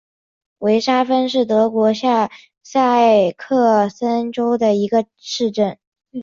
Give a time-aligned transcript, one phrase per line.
[0.57, 2.31] 维沙芬是德国下
[2.63, 2.89] 萨
[3.37, 5.77] 克森州的一个市镇。